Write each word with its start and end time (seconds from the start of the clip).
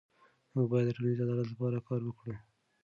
موږ 0.53 0.67
باید 0.71 0.85
د 0.87 0.91
ټولنیز 0.95 1.19
عدالت 1.23 1.47
لپاره 1.51 1.85
کار 1.87 2.01
وکړو. 2.05 2.35